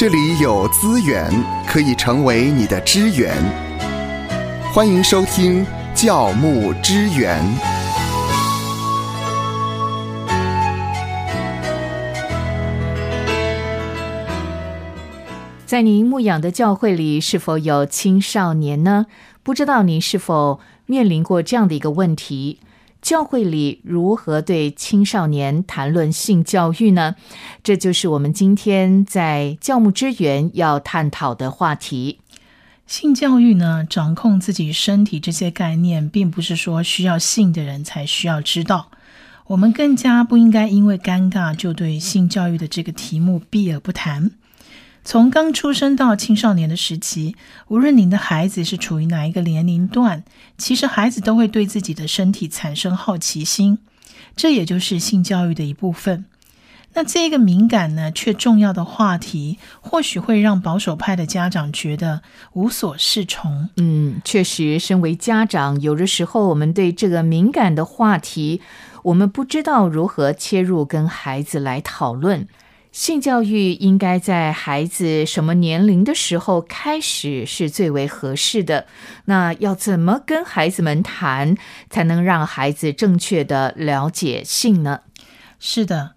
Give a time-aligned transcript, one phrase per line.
[0.00, 1.30] 这里有资源
[1.66, 3.36] 可以成为你的支援。
[4.72, 5.62] 欢迎收听
[5.94, 7.38] 教牧支援。
[15.66, 19.04] 在您牧养的教会里，是否有青少年呢？
[19.42, 22.60] 不知道您是否面临过这样的一个问题：
[23.02, 27.16] 教会里如何对青少年谈论性教育呢？
[27.62, 32.20] 这就是我们今天在教牧之源要探讨的话题。
[32.86, 38.90] 性教育呢，掌控自己身体这些概念，并不是说需要性的人才需要知道。
[39.46, 44.32] 我们更加不应该因为尴尬就对性教育的这个题目避而不谈。
[45.02, 47.34] 从刚出生到青少年的时期，
[47.68, 50.22] 无论您的孩子是处于哪一个年龄段，
[50.58, 53.78] 其实孩子都会对自己的身体产生好奇心，
[54.36, 56.26] 这也就是性教育的一部分。
[56.92, 62.20] 那这个敏感呢却重要的话题，或许会让保守派的家长觉得
[62.52, 63.68] 无所适从。
[63.76, 68.60] 嗯，确实，身为家长，有的时候我们对这个敏感的话题，
[69.04, 72.46] 我们不知道如何切入跟孩子来讨论。
[72.92, 78.86] 性教育应该在孩子什么年龄的时候开始是最为合适的？
[79.26, 81.56] 那要怎么跟孩子们谈，
[81.88, 85.02] 才能让孩子正确的了解性呢？
[85.60, 86.14] 是的，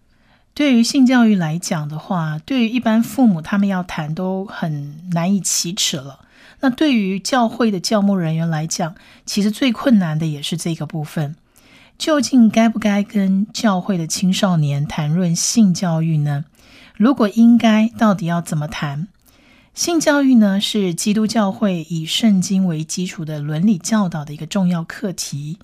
[0.55, 6.21] 对于性教育来讲的话，对于一般父母他们要谈都很难以启齿了。
[6.61, 11.35] 那对于教会的教牧人员来讲，其实最困难的也是这个部分。
[11.99, 16.45] 究竟该不该跟教会的青少年谈论性教育呢？
[16.95, 19.07] 如果应该，到底要怎么谈？
[19.73, 25.57] 性教育呢，是基督教会以圣经为基础的伦理教导的一个重要课题。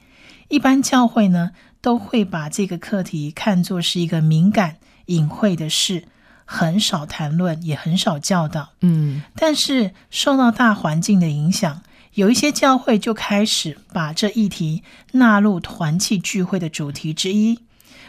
[0.47, 6.05] 一般教会呢，都会把这个课题看作是一个敏感、隐晦的事，
[6.45, 8.69] 很少谈论，也很少教导。
[8.81, 11.83] 嗯，但是受到大环境的影响，
[12.15, 17.59] 有一些教会就开始把这议题纳入团契聚会的主题之一。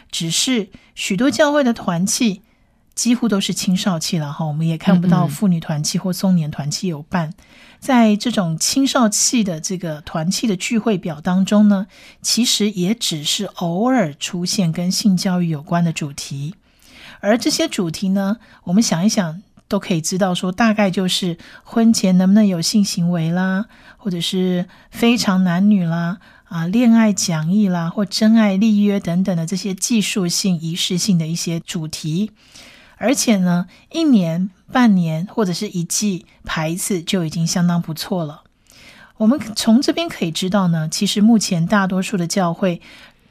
[0.09, 2.41] 只是许多教会的团契。
[2.93, 7.33] 几乎都是青少期了哈，我们也看不到妇女团契或中年团契有办。
[7.79, 11.87] 在这种青少期的这个团契的聚会表当中呢，
[12.21, 16.53] 其实也只是偶尔出现跟性教育有关的主题。
[17.21, 23.65] 而这些主题呢，我们想一想都可以知道，说大概就是婚前能不能有性行为啦，
[23.97, 32.31] 或者是非常男女啦，啊，恋爱讲义啦，或真爱立约等等的这些技术性、仪式性的一些主题。
[33.01, 38.43] 而且呢，一年、半年或者是一季排一次就已经相当不错了。
[39.17, 42.79] 我们从这边可以知道呢，其实目前大多数的教会，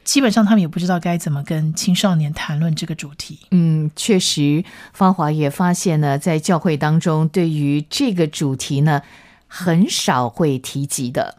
[0.03, 3.39] 基本上他们也不知道该怎么跟青少年谈论这个主题。
[3.51, 9.01] 嗯，确实，芳华也发现呢，在教会当中，对于这个主题呢，
[9.47, 11.37] 很少会提及的。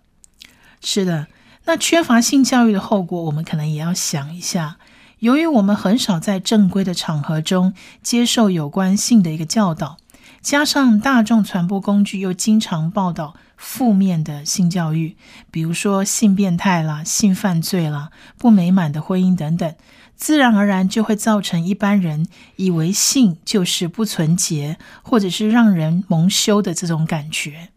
[0.81, 1.27] 是的，
[1.67, 4.79] 那缺乏性教育的后果，我们可能也要想一下。
[5.23, 9.97] 由于我们很少在正规的场合中接受有关性的一个教导，
[10.41, 15.17] 加上大众传播工具又经常报道负面的性教育，
[15.53, 19.73] 比如说性变态啦、性犯罪啦、不美满的婚姻等等，
[20.17, 27.69] 自然而然就会造成一般人以为性就是不纯洁，或者是让人蒙羞的这种感觉。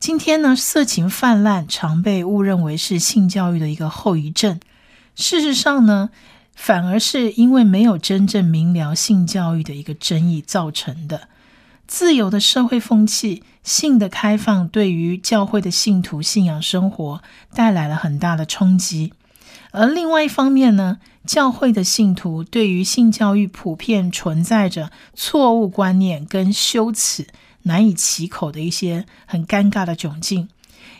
[0.00, 4.58] 今天呢，色情泛滥常被误认为是性教育的一个后遗症。
[5.14, 6.10] 事实上呢，
[6.54, 11.28] 反而是因为没有真正明了性教育的一个争议造成的。
[11.86, 17.22] 自由的社会风气、性的开放，对于教会的信徒信仰生活
[17.52, 19.12] 带来了很大的冲击。
[19.70, 27.26] 而另外一方面呢，教会的信徒对于性教育普遍存在着错误观念跟羞耻、
[27.64, 30.48] 难以启口的一些很尴尬的窘境，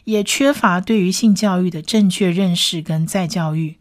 [0.05, 3.77] 也缺乏对于性教育的正确认识跟再教育。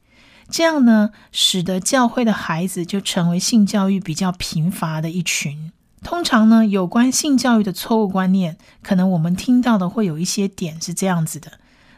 [0.54, 5.72] 这样呢，使得教会的孩子就成为性教育比较贫乏的一群。
[6.04, 11.54] 通常呢，有关性教育的错误观念，可能我们听到的会有一些点是这样子的：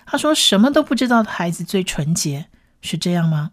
[0.06, 2.46] 他说，什么都不知道的孩子最纯洁，
[2.80, 3.52] 是这样吗？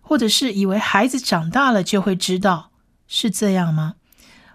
[0.00, 2.70] 或者是以为孩子长大了就会知道，
[3.06, 3.96] 是这样吗？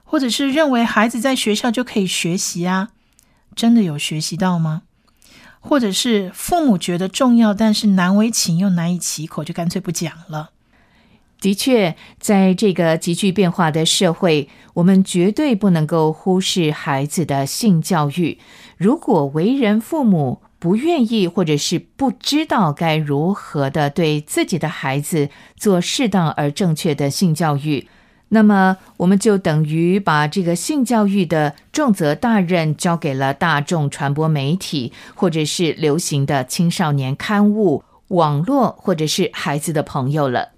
[0.04, 2.90] 或者是认为孩子在学校就可以学习啊？
[3.56, 4.82] 真的有学习到吗？
[5.68, 10.52] 或者是父母觉得重要，但是难为情又难以启口，就干脆不讲了。
[11.42, 18.40] 的确，在这个急剧变化的社会，我们绝对不能够忽视孩子的性教育。
[18.78, 27.88] 如果为人父母不愿意，或者是不知道该如何的对自己的孩子做适当而正确的性教育，
[28.30, 40.50] 那么，我们就等于把这个性教育的重责大任交给了大众传播媒体，或者是流行的青少年刊物、网络，或者是孩子的朋友了。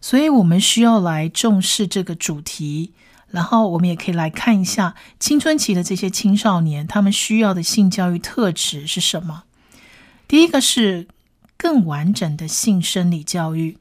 [0.00, 2.92] 所以，我们需要来重视这个主题。
[3.30, 9.42] 然后，我们也可以来看一下青春期的这些青少年，他们需要的性教育特质是什么？
[10.28, 11.08] 第一个是
[11.56, 13.78] 更完整的性生理教育。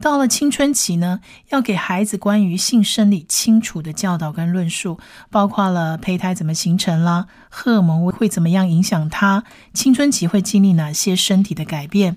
[0.00, 1.20] 到了青春期呢，
[1.50, 4.98] 要给孩子关于性生理清楚的教导跟论述，
[5.30, 12.16] 包括了胚胎怎么形成啦，荷尔蒙会怎么样影响他，青春期会经历哪些身体的改变。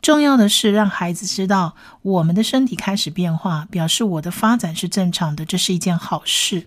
[0.00, 6.66] 重要的是让孩子知道，我们的身体开始变化，表示我的发展是正常的，这是一件好事。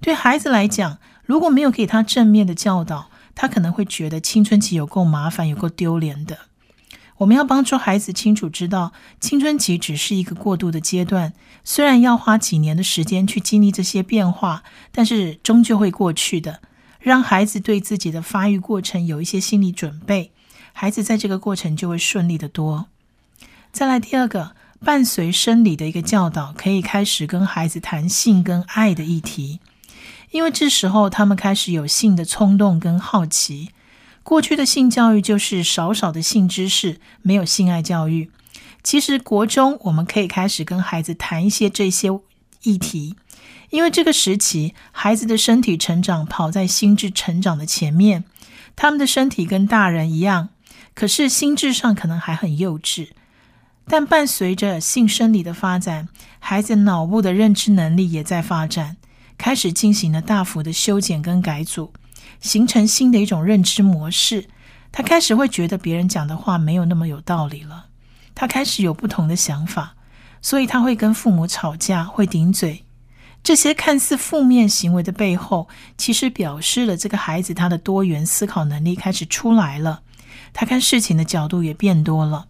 [0.00, 6.38] 对孩子来讲，如果没有给他正面的教导，他可能会觉得青春期有够麻烦，有够丢脸的。
[7.18, 11.32] 我们要帮助孩子清楚知道，青春期只是一个过渡的阶段，
[11.64, 16.60] 虽然要花几年的时间去经历这些变化，但是终究会过去的。
[16.98, 20.32] 让孩子对自己的发育过程有一些心理准备，
[20.72, 22.86] 孩子在这个过程就会顺利的多。
[23.70, 29.60] 再来第二个，伴随生理的一个教导，可以开始跟孩子谈性跟爱的议题，
[30.32, 33.70] 因为这时候他们开始有性的冲动跟好奇。
[34.26, 38.28] 过去的性教育就是少少的性知识，没有性爱教育。
[38.82, 42.10] 其实国中我们可以开始跟孩子谈一些这些
[42.64, 43.14] 议题，
[43.70, 48.24] 因为这个时期孩子的身体成长跑在心智成长的前面，
[48.74, 50.48] 他们的身体跟大人一样，
[50.92, 53.10] 可是心智上可能还很幼稚。
[53.86, 56.08] 但伴随着性生理的发展，
[56.40, 58.96] 孩子脑部的认知能力也在发展，
[59.38, 61.92] 开始进行了大幅的修剪跟改组。
[62.40, 64.48] 形成新的一种认知模式，
[64.92, 67.86] 他开始会觉得别人讲的话没有那么有道理了。
[68.34, 69.94] 他开始有不同的想法，
[70.42, 72.84] 所以他会跟父母吵架，会顶嘴。
[73.42, 80.02] 这些看似负面行为的背后，其实表示了这个孩子他的多元思考能力开始出来了，
[80.52, 82.48] 他看事情的角度也变多了。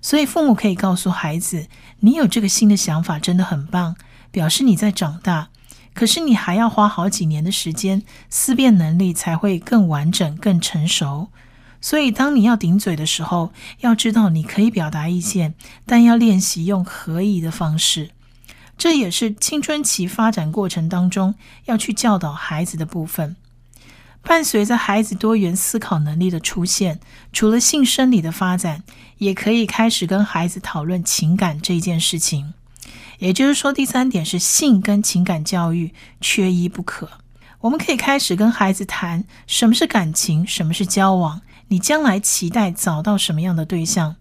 [0.00, 1.66] 所以父母可以告诉孩子
[2.00, 3.96] ：“你有这个新的想法，真的很棒，
[4.30, 5.48] 表示你在长大。”
[5.96, 11.28] 可是你还要花好几年的时间，思辨能力才会更完整、更成熟。
[11.80, 13.50] 所以，当你要顶嘴的时候，
[13.80, 15.54] 要知道你可以表达意见，
[15.86, 18.10] 但要练习用合宜的方式。
[18.76, 21.34] 这也是青春期发展过程当中
[21.64, 23.34] 要去教导孩子的部分。
[24.22, 27.00] 伴随着孩子多元思考能力的出现，
[27.32, 28.82] 除了性生理的发展，
[29.16, 32.52] 也可以开始跟孩子讨论情感这件事情。
[33.18, 37.08] 也就是说，第三点是性跟情感教育缺一不可。
[37.60, 44.16] 我们可以开始跟孩子谈什么是感情，什么是交往，你将来期待找到什么样的对象，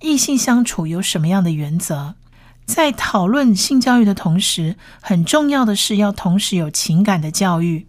[0.00, 2.14] 异性相处有什么样的原则。
[2.66, 7.86] 在讨论性教育的同时，很重要的是要同时有情感的教育，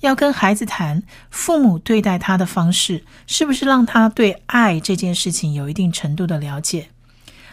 [0.00, 6.88] 要跟孩子谈父母对待他的方式，是不是让他对爱这件事情有一定程度的了解。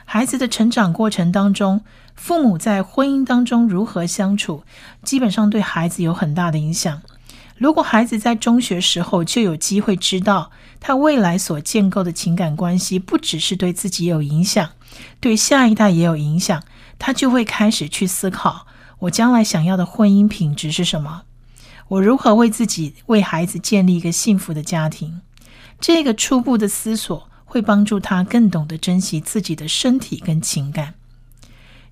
[0.05, 1.81] 孩子的成长过程当中，
[2.15, 4.63] 父母在婚姻当中如何相处，
[5.03, 7.01] 基本上对孩子有很大的影响。
[7.57, 14.69] 如果孩子在中学时候就有机会知道，他未来所建构的情感关系不只是对自己有影响，
[15.19, 16.63] 对下一代也有影响，
[16.97, 18.65] 他就会开始去思考：
[18.99, 21.23] 我将来想要的婚姻品质是什么？
[21.87, 25.21] 我如何为自己、为孩子建立一个幸福的家庭？
[25.79, 27.27] 这个初步的思索。
[27.51, 30.93] 会帮助他更懂得珍惜自己的身体跟情感。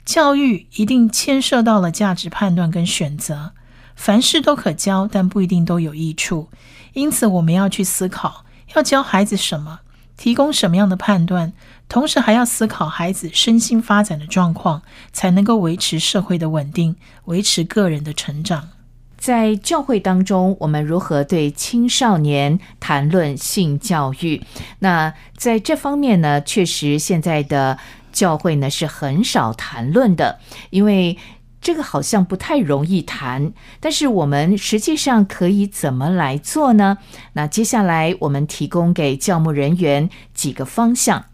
[0.10, 3.52] 教育一定牵涉到了价值判断跟选择，
[3.96, 6.50] 凡事都可教，但不一定都有益处。
[6.94, 9.82] 因此，我们要去思考，要教孩子什么，
[10.18, 11.54] 提供什么样的判断，
[11.88, 14.82] 同时还要思考孩子身心发展的状况，
[15.14, 18.70] 才能够维持社会的稳定，维持个人的成长。
[19.16, 24.42] 在教会当中，我们如何对青少年谈论性教育？
[24.80, 27.78] 那在这方面呢，确实现在的
[28.12, 30.40] 教会呢是很少谈论的，
[30.70, 31.18] 因为
[31.62, 33.52] 这个好像不太容易谈。
[33.80, 36.98] 但是我们实际上可以怎么来做呢？
[37.34, 41.26] 那接下来我们提供给教牧人员几个方向。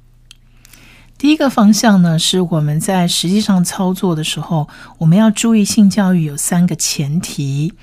[1.17, 4.67] 第一个方向呢，是我们在实际上操作的时候，
[4.97, 7.73] 我们要注意性教育有三个前提，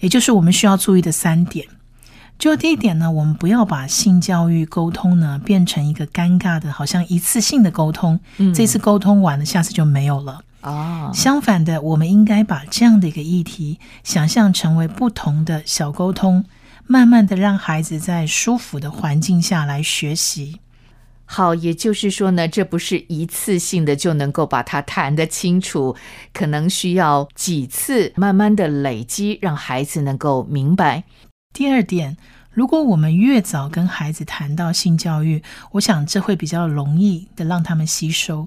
[0.00, 1.66] 也就是我们需要注意的三点。
[2.38, 8.20] 就第一点呢，我们不要把性教育沟通呢变成一个尴尬的，好像一次性的沟通，
[8.54, 10.40] 这次沟通完了，下次就没有了。
[10.62, 16.44] 哦，相反的，我们应该把这样的一个议题想象成为不同的小沟通，
[16.86, 20.60] 慢慢的让孩子在舒服的环境下来学习。
[21.24, 25.94] 好，也就是说呢，这不是一次性的就能够把它谈得清楚，
[26.32, 31.04] 可能需要几次慢慢的累积，让孩子能够明白。
[31.58, 32.16] 第二点，
[32.52, 38.46] 如果我们越早跟孩子谈到性教育，我想这会比较容易的让他们吸收，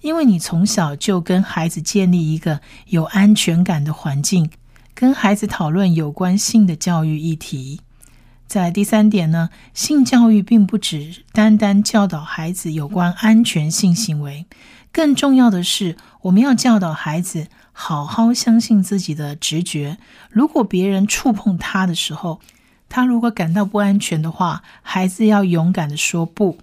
[0.00, 4.50] 因为你从小就跟孩子建立一个有安全感的环境，
[4.92, 7.80] 跟孩子讨论有关性的教育议题。
[8.48, 14.46] 在第三点呢，性教育并不只单单教导孩子有关安全性行为，
[14.98, 19.96] 更重要的是，我们要教导孩子好好相信自己的直觉。
[20.28, 22.40] 如果别人触碰他的时候，
[22.88, 26.58] 他如果感到不安全的话，孩子要勇敢的说不。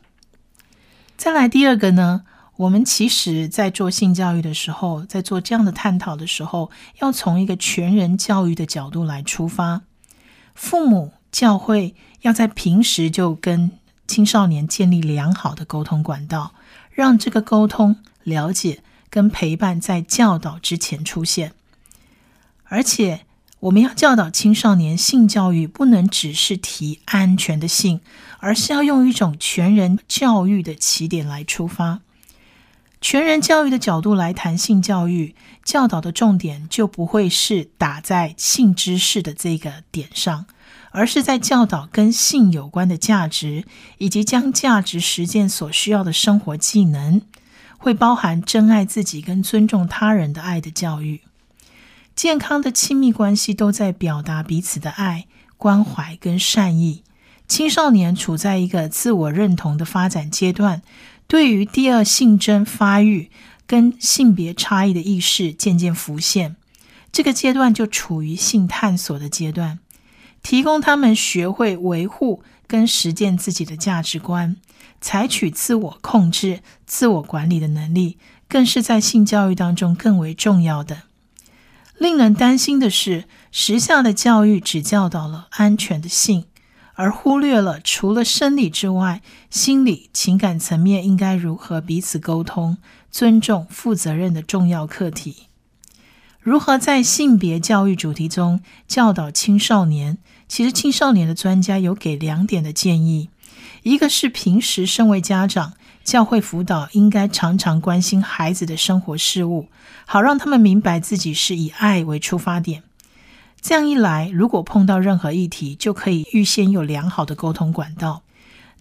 [1.16, 2.24] 再来第二个呢，
[2.58, 9.84] 我们其实在做性教育的时候，在做这样的探讨的时候，要从一个全人教育的角度来出发，
[10.54, 11.14] 父母。
[11.32, 13.72] 教会要在平时就跟
[14.08, 16.54] 青少年建立良好的沟通管道，
[16.96, 21.52] 让这个沟通、了解跟陪伴在教导之前出现。
[22.64, 23.26] 而且，
[23.60, 28.00] 我们要教导青少年性教育，不能只是提安全的性，
[28.40, 32.00] 而是要用一种全人教育的起点来出发。
[33.02, 40.46] 全人教育的角度来谈性教育，教导的重点就不会是打在性知识的这个点上。
[40.96, 43.66] 而是在教导跟性有关的价值，
[43.98, 47.22] 以及将价值实践所需要的生活技能，
[47.78, 51.20] 会包含珍爱自己跟尊重他人的爱的教育。
[52.16, 55.26] 健康的亲密关系都在表达彼此的爱、
[55.58, 57.04] 关怀跟善意。
[57.46, 60.82] 青少年处在一个自我认同的发展阶段，
[61.28, 63.30] 对于第二性征发育
[63.68, 66.56] 跟性别差异的意识渐渐浮现，
[67.12, 69.80] 这个阶段就处于性探索的阶段。
[70.46, 74.58] 提供他们学会维护跟实践自己的价值观，
[75.02, 81.02] 采取自我控制、自我管理的能力，更是在性教育当中更为重要的。
[81.98, 86.46] 令人担心的是，时下的教育只教导了安全的性，
[86.94, 92.78] 而忽略了除了生理之外，心理、情感层面应该如何彼此沟通、
[93.10, 95.48] 尊重、负责任的重要课题。
[96.40, 100.20] 如何在性别教育主题中教导青少年？
[100.48, 103.30] 其实青少年的专家有给两点的建议，
[103.84, 105.74] 一个是平时身为家长，
[106.04, 109.68] 教会辅导应该常常关心孩子的生活事务，
[110.06, 112.84] 好让他们明白自己是以爱为出发点。
[113.60, 118.22] 这样一来，如果碰到任何议题，就可以预先有良好的沟通管道。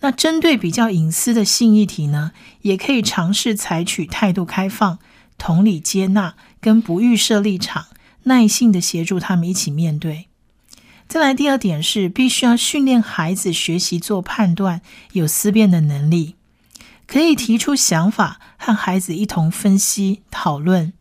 [0.00, 4.98] 那针对比较隐私的性议题呢，也可以尝试采取态度开放、
[5.38, 7.86] 同理接纳，跟不预设立场，
[8.24, 10.26] 耐心的协助他们一起面对。
[11.14, 14.80] 再来，第二点是必须要训练孩子学习做判断、
[15.12, 16.34] 有思辨的能力，
[17.06, 20.92] 可以提出想法和孩子一同分析讨论。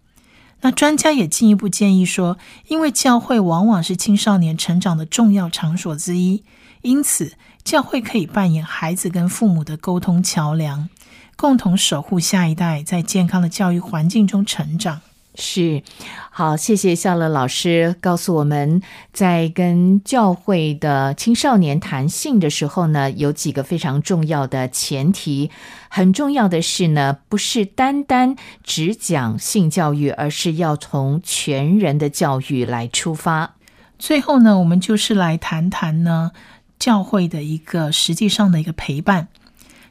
[0.62, 6.44] 那专家也进一步建议说，因为教会往往是青少年成长的重要场所之一，
[6.84, 10.90] 因此教会可以扮演孩子跟父母的沟通桥梁，
[11.36, 15.02] 共同守护下一代在健康的教育环境中成长。
[15.36, 15.82] 是，
[16.30, 25.50] 好，谢谢夏乐老师告诉我们，在跟教会的青少年谈性的时候呢，有几个非常重要的前提。
[25.90, 33.56] 很重要的是呢，不是单单只讲性教育，而是要从全人的教育来出发。
[33.98, 36.32] 最后呢，我们就是来谈谈呢，
[36.78, 39.30] 教会的一个实际上的一个陪伴。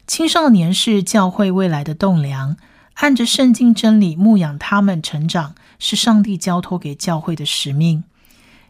[0.07, 2.57] 青少年是教会未来的栋梁。
[2.95, 8.05] 按着圣经真理牧养他们成长，是上帝交托给教会的使命。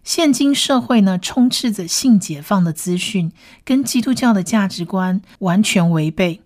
[0.05, 3.31] 现今社会呢，充斥着性解放的资讯，
[3.65, 6.41] 跟基督教的价值观完全违背。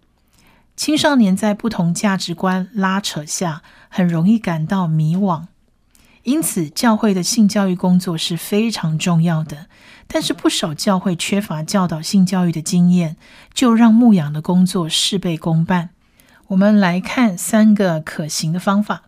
[0.77, 5.47] 青少年在不同价值观拉扯下，很容易感到迷惘。
[6.25, 9.69] 因此，教会的性教育工作是非常重要的。
[10.07, 13.17] 但是，不少教会缺乏教导性教育的经验，
[13.55, 15.91] 就让牧养的工作事倍功半。
[16.49, 19.03] 我们来看三个可行的方法。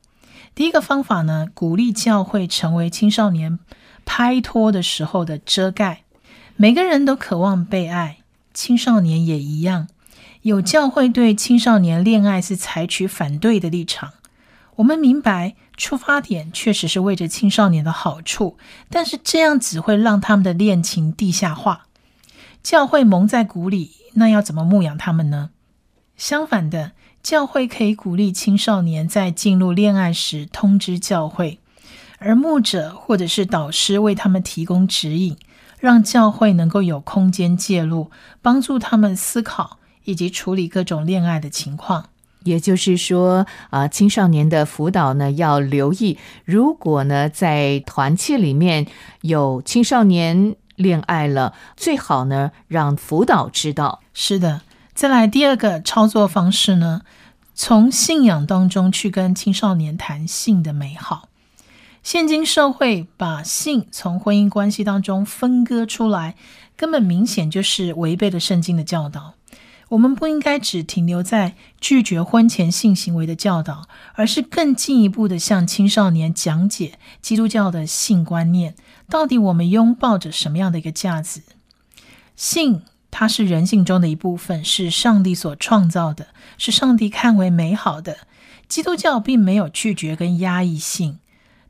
[0.57, 3.61] 第一个方法呢，鼓励教会成为青少年
[4.05, 6.03] 拍拖的时候的遮盖。
[6.57, 8.19] 每个人都渴望被爱，
[8.53, 9.87] 青少年也一样。
[10.43, 14.15] 有教会对青少年恋爱是采取反对的立场。
[14.77, 18.57] 我们明白出发点确实是为着青少年的好处，
[18.91, 21.87] 但是这样只会让他们的恋情地下化。
[22.65, 25.51] 教会蒙在鼓里，那要怎么牧养他们呢？
[26.17, 26.93] 相反的。
[27.23, 31.59] 教会可以鼓励青少年在进入恋爱时通知教会，
[32.19, 35.37] 而牧者或者是导师为他们提供指引，
[35.79, 38.11] 让教会能够有空间介入，
[38.41, 42.07] 帮助他们思考以及处理各种恋爱的情况。
[42.45, 48.87] 也就是说，啊，青少年的辅导呢，要留意，如果呢在团契里面
[49.21, 54.01] 有青少年恋爱了，最好呢让辅导知道。
[54.15, 54.63] 是的，
[54.99, 57.03] 再来第二个操作方式呢，
[57.55, 61.29] 从信仰当中去跟青少年谈性的美好。
[62.03, 66.35] 现今社会把性从婚姻关系当中分割出来，
[66.77, 69.35] 根本明显就是违背了圣经的教导。
[69.91, 78.75] 我们不应该只停留在拒绝婚前性行为的教导，而是更进一步的向青少年讲解基督教的性观念。
[79.09, 81.43] 到底我们拥抱着什么样的一个价值？
[82.35, 82.83] 性
[83.21, 88.19] 它是人性中的一部分，是上帝所创造的，是上帝看为美好的。
[88.69, 91.19] 基督教并没有拒绝跟压抑性，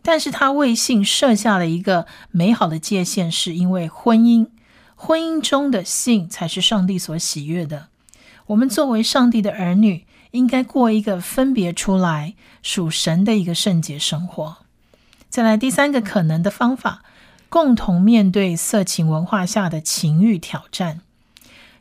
[0.02, 4.48] 但是他为性设下了一个美好的界限，是因为婚姻，
[4.94, 7.88] 婚姻中的性才是上帝所喜悦的。
[8.48, 14.58] 我们作为上帝的儿女，应该过一个分别出来属神的一个圣洁生活。
[15.30, 17.02] 再来第三个可能的方法，
[17.48, 21.00] 共同面对色情文化下的情欲挑战。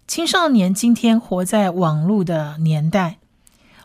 [0.08, 3.18] 青少年今天活在网络的年代，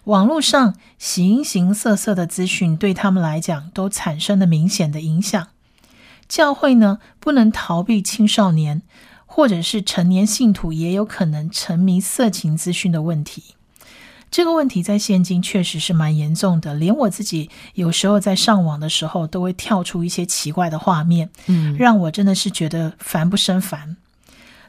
[0.05, 5.49] 网络上形形色色的资讯对他们来讲都产生了明显的影响。
[6.29, 8.83] 教会呢，不能逃避青少年。
[9.35, 13.55] 或者是成年信徒也有可能沉迷色情资讯的问题，
[14.31, 16.75] 这个问题在现今确实是蛮严重的。
[16.75, 23.97] 连我自己有时候在上网的时候，都会跳出一些奇怪的画面，嗯，让我真的是觉得烦不胜烦。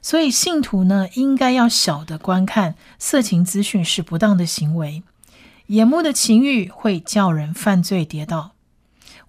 [0.03, 5.01] 所以信徒呢，应该要晓得观看色情资讯是不当的行为，
[5.67, 8.51] 眼目的情欲会叫人犯罪跌倒。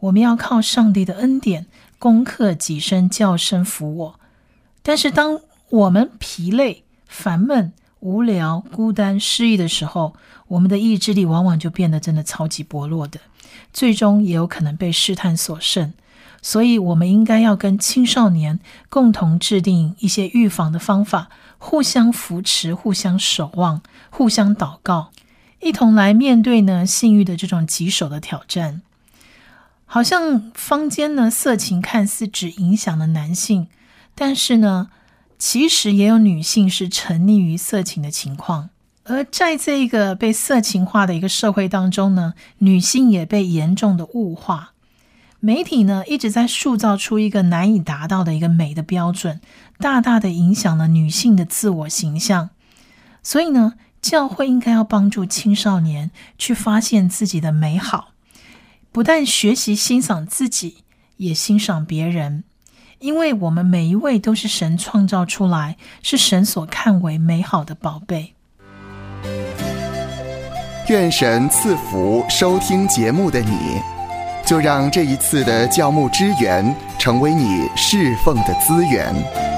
[0.00, 1.66] 我们要靠上帝的恩典
[2.00, 4.21] 攻克己身，叫声服我。
[4.83, 5.40] 但是，当
[5.71, 10.14] 我们疲累、烦闷、无聊、孤单、失意的时候，
[10.49, 13.21] 我们的意志力往往就变得真的超级薄弱的，
[13.73, 15.95] 最终也有可能被试探所胜。
[16.47, 18.61] 所以，我们应该要跟青少年
[18.91, 23.80] 共同制定一些预防的方法，互相扶持、互相守望、
[24.11, 25.11] 互相祷告，
[25.63, 28.83] 一同来面对呢性欲的这种棘手的挑战。
[29.87, 33.69] 好像坊间呢，色情看似只影响了男性。
[34.15, 34.91] 但是呢，
[35.39, 38.69] 其实也有女性是沉溺于色情的情况，
[39.04, 44.74] 而在这一个被色情化的一个社会当中呢，女性也被严重的物化。
[45.45, 49.43] 媒体呢一直在塑造出一个难以达到的一个美的标准，
[49.78, 52.49] 大大的影响了女性的自我形象。
[53.23, 58.13] 所以呢，教会应该要帮助青少年去发现自己的美好，
[58.91, 60.78] 不但学习欣赏自己，
[61.19, 62.45] 也欣赏别人。
[63.00, 68.33] 因为我们每一位都是神创造出来，是神所看为美好的宝贝。
[70.89, 73.94] 愿神赐福收听节目的你，
[74.47, 79.53] 就让这一次的教牧支援成为你侍奉的资源。